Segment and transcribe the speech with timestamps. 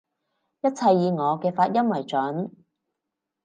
[0.61, 2.49] 一切以我嘅發音爲準